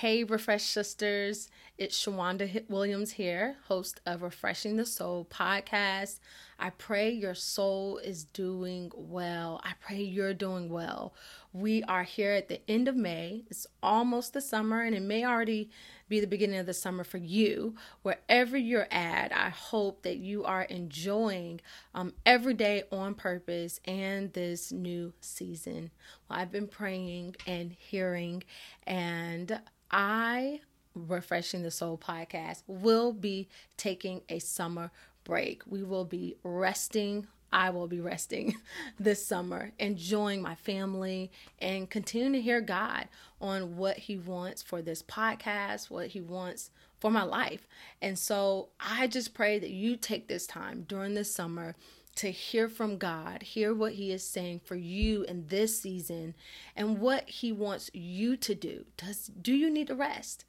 Hey, 0.00 0.22
Refresh 0.22 0.62
Sisters. 0.62 1.48
It's 1.76 1.98
Shawanda 1.98 2.70
Williams 2.70 3.10
here, 3.14 3.56
host 3.66 4.00
of 4.06 4.22
Refreshing 4.22 4.76
the 4.76 4.86
Soul 4.86 5.26
podcast. 5.28 6.20
I 6.58 6.70
pray 6.70 7.10
your 7.10 7.34
soul 7.34 7.98
is 7.98 8.24
doing 8.24 8.90
well. 8.94 9.60
I 9.62 9.72
pray 9.80 10.02
you're 10.02 10.34
doing 10.34 10.68
well. 10.68 11.14
We 11.52 11.84
are 11.84 12.02
here 12.02 12.32
at 12.32 12.48
the 12.48 12.60
end 12.68 12.88
of 12.88 12.96
May. 12.96 13.44
It's 13.48 13.66
almost 13.80 14.32
the 14.32 14.40
summer, 14.40 14.82
and 14.82 14.94
it 14.94 15.02
may 15.02 15.24
already 15.24 15.70
be 16.08 16.18
the 16.18 16.26
beginning 16.26 16.58
of 16.58 16.66
the 16.66 16.74
summer 16.74 17.04
for 17.04 17.18
you. 17.18 17.76
Wherever 18.02 18.56
you're 18.56 18.88
at, 18.90 19.32
I 19.32 19.50
hope 19.50 20.02
that 20.02 20.16
you 20.16 20.44
are 20.44 20.62
enjoying 20.62 21.60
um, 21.94 22.12
every 22.26 22.54
day 22.54 22.82
on 22.90 23.14
purpose 23.14 23.78
and 23.84 24.32
this 24.32 24.72
new 24.72 25.12
season. 25.20 25.90
Well, 26.28 26.40
I've 26.40 26.50
been 26.50 26.68
praying 26.68 27.36
and 27.46 27.72
hearing 27.72 28.42
and 28.86 29.60
I, 29.90 30.60
Refreshing 30.94 31.62
the 31.62 31.70
Soul 31.70 31.98
podcast, 31.98 32.62
will 32.66 33.12
be 33.12 33.48
taking 33.76 34.22
a 34.28 34.38
summer 34.40 34.90
break. 35.28 35.62
We 35.66 35.84
will 35.84 36.06
be 36.06 36.34
resting. 36.42 37.28
I 37.52 37.70
will 37.70 37.86
be 37.86 38.00
resting 38.00 38.56
this 38.98 39.24
summer, 39.24 39.72
enjoying 39.78 40.42
my 40.42 40.56
family, 40.56 41.30
and 41.60 41.88
continuing 41.88 42.32
to 42.32 42.40
hear 42.40 42.60
God 42.60 43.06
on 43.40 43.76
what 43.76 43.96
He 43.98 44.16
wants 44.18 44.62
for 44.62 44.82
this 44.82 45.02
podcast, 45.02 45.90
what 45.90 46.08
He 46.08 46.20
wants 46.20 46.70
for 46.98 47.10
my 47.10 47.22
life. 47.22 47.68
And 48.02 48.18
so 48.18 48.70
I 48.80 49.06
just 49.06 49.34
pray 49.34 49.58
that 49.60 49.70
you 49.70 49.96
take 49.96 50.26
this 50.26 50.46
time 50.46 50.84
during 50.88 51.14
this 51.14 51.32
summer 51.32 51.76
to 52.16 52.32
hear 52.32 52.68
from 52.68 52.98
God, 52.98 53.42
hear 53.42 53.72
what 53.72 53.92
He 53.92 54.10
is 54.10 54.24
saying 54.24 54.62
for 54.64 54.74
you 54.74 55.22
in 55.22 55.46
this 55.46 55.78
season, 55.78 56.34
and 56.74 56.98
what 56.98 57.28
He 57.28 57.52
wants 57.52 57.90
you 57.94 58.36
to 58.38 58.54
do. 58.54 58.86
Does 58.96 59.30
do 59.40 59.54
you 59.54 59.70
need 59.70 59.86
to 59.86 59.94
rest? 59.94 60.44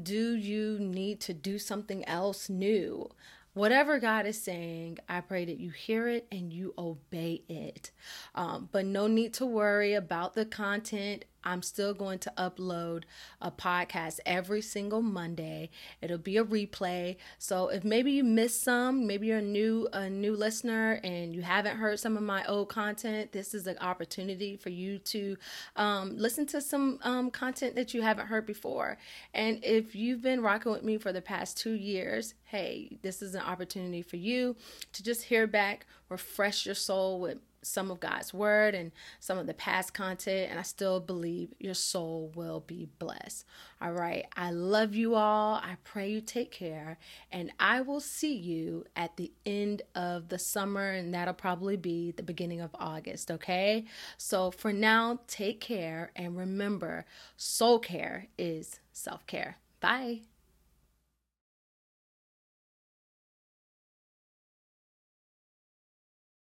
Do 0.00 0.34
you 0.34 0.78
need 0.78 1.20
to 1.20 1.32
do 1.32 1.58
something 1.58 2.04
else 2.06 2.50
new? 2.50 3.08
Whatever 3.56 3.98
God 3.98 4.26
is 4.26 4.38
saying, 4.38 4.98
I 5.08 5.22
pray 5.22 5.46
that 5.46 5.58
you 5.58 5.70
hear 5.70 6.08
it 6.08 6.26
and 6.30 6.52
you 6.52 6.74
obey 6.76 7.40
it. 7.48 7.90
Um, 8.34 8.68
but 8.70 8.84
no 8.84 9.06
need 9.06 9.32
to 9.34 9.46
worry 9.46 9.94
about 9.94 10.34
the 10.34 10.44
content 10.44 11.24
I'm 11.46 11.62
still 11.62 11.94
going 11.94 12.18
to 12.18 12.32
upload 12.36 13.04
a 13.40 13.52
podcast 13.52 14.18
every 14.26 14.60
single 14.60 15.00
Monday. 15.00 15.70
It'll 16.02 16.18
be 16.18 16.36
a 16.36 16.44
replay. 16.44 17.16
So 17.38 17.68
if 17.68 17.84
maybe 17.84 18.10
you 18.10 18.24
missed 18.24 18.62
some, 18.62 19.06
maybe 19.06 19.28
you're 19.28 19.38
a 19.38 19.42
new 19.42 19.88
a 19.92 20.10
new 20.10 20.34
listener 20.34 21.00
and 21.04 21.32
you 21.32 21.42
haven't 21.42 21.76
heard 21.76 22.00
some 22.00 22.16
of 22.16 22.24
my 22.24 22.44
old 22.46 22.68
content, 22.68 23.30
this 23.30 23.54
is 23.54 23.68
an 23.68 23.78
opportunity 23.78 24.56
for 24.56 24.70
you 24.70 24.98
to 24.98 25.36
um, 25.76 26.18
listen 26.18 26.46
to 26.46 26.60
some 26.60 26.98
um, 27.02 27.30
content 27.30 27.76
that 27.76 27.94
you 27.94 28.02
haven't 28.02 28.26
heard 28.26 28.44
before. 28.44 28.98
And 29.32 29.64
if 29.64 29.94
you've 29.94 30.22
been 30.22 30.42
rocking 30.42 30.72
with 30.72 30.82
me 30.82 30.98
for 30.98 31.12
the 31.12 31.22
past 31.22 31.56
two 31.56 31.74
years, 31.74 32.34
hey, 32.44 32.98
this 33.02 33.22
is 33.22 33.34
an 33.36 33.42
opportunity 33.42 34.02
for 34.02 34.16
you 34.16 34.56
to 34.92 35.02
just 35.02 35.22
hear 35.22 35.46
back, 35.46 35.86
refresh 36.08 36.66
your 36.66 36.74
soul 36.74 37.20
with 37.20 37.38
some 37.66 37.90
of 37.90 38.00
God's 38.00 38.32
word 38.32 38.74
and 38.74 38.92
some 39.20 39.38
of 39.38 39.46
the 39.46 39.54
past 39.54 39.92
content, 39.92 40.50
and 40.50 40.58
I 40.58 40.62
still 40.62 41.00
believe 41.00 41.52
your 41.58 41.74
soul 41.74 42.32
will 42.34 42.60
be 42.60 42.88
blessed. 42.98 43.44
All 43.80 43.92
right. 43.92 44.26
I 44.36 44.50
love 44.50 44.94
you 44.94 45.14
all. 45.14 45.56
I 45.56 45.76
pray 45.84 46.10
you 46.10 46.20
take 46.20 46.50
care, 46.50 46.98
and 47.30 47.52
I 47.58 47.80
will 47.80 48.00
see 48.00 48.34
you 48.34 48.84
at 48.94 49.16
the 49.16 49.32
end 49.44 49.82
of 49.94 50.28
the 50.28 50.38
summer, 50.38 50.90
and 50.90 51.12
that'll 51.12 51.34
probably 51.34 51.76
be 51.76 52.12
the 52.12 52.22
beginning 52.22 52.60
of 52.60 52.70
August. 52.74 53.30
Okay. 53.30 53.84
So 54.16 54.50
for 54.50 54.72
now, 54.72 55.20
take 55.26 55.60
care, 55.60 56.12
and 56.16 56.36
remember 56.36 57.04
soul 57.36 57.78
care 57.78 58.28
is 58.38 58.80
self 58.92 59.26
care. 59.26 59.56
Bye. 59.80 60.20